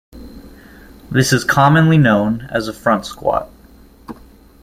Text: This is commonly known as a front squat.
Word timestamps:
This 1.11 1.31
is 1.31 1.43
commonly 1.43 1.99
known 1.99 2.47
as 2.49 2.67
a 2.67 2.73
front 2.73 3.05
squat. 3.05 3.51